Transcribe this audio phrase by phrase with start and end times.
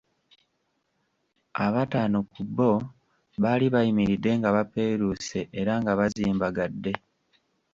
[1.65, 2.71] Abataano ku bo
[3.41, 6.93] baali bayimiridde nga bapeeruuse era nga bazimbagadde.